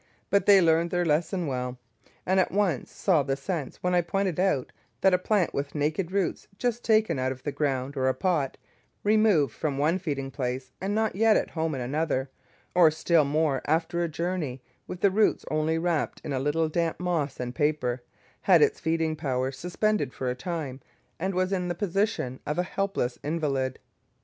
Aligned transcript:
But 0.31 0.47
they 0.47 0.61
learned 0.61 0.89
their 0.89 1.05
lesson 1.05 1.45
well, 1.45 1.77
and 2.25 2.39
at 2.39 2.51
once 2.51 2.91
saw 2.91 3.21
the 3.21 3.35
sense 3.37 3.83
when 3.83 3.93
I 3.93 4.01
pointed 4.01 4.39
out 4.39 4.71
that 5.01 5.13
a 5.13 5.19
plant 5.19 5.53
with 5.53 5.75
naked 5.75 6.11
roots 6.11 6.47
just 6.57 6.83
taken 6.83 7.19
out 7.19 7.31
of 7.31 7.43
the 7.43 7.51
ground 7.51 7.95
or 7.95 8.07
a 8.07 8.15
pot, 8.15 8.57
removed 9.03 9.53
from 9.53 9.77
one 9.77 9.99
feeding 9.99 10.31
place 10.31 10.71
and 10.81 10.95
not 10.95 11.15
yet 11.15 11.37
at 11.37 11.51
home 11.51 11.75
in 11.75 11.81
another, 11.81 12.31
or 12.73 12.89
still 12.89 13.23
more 13.25 13.61
after 13.65 14.01
a 14.03 14.07
journey, 14.07 14.63
with 14.87 15.01
the 15.01 15.11
roots 15.11 15.45
only 15.51 15.77
wrapped 15.77 16.19
in 16.23 16.33
a 16.33 16.39
little 16.39 16.67
damp 16.67 16.99
moss 16.99 17.39
and 17.39 17.53
paper, 17.53 18.01
had 18.41 18.63
its 18.63 18.79
feeding 18.79 19.15
power 19.15 19.51
suspended 19.51 20.15
for 20.15 20.31
a 20.31 20.35
time, 20.35 20.81
and 21.19 21.35
was 21.35 21.53
in 21.53 21.67
the 21.67 21.75
position 21.75 22.39
of 22.47 22.57
a 22.57 22.63
helpless 22.63 23.19
invalid. 23.23 23.77